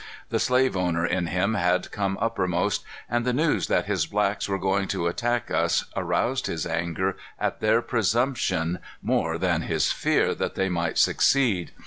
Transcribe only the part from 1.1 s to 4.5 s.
him had come uppermost, and the news that his blacks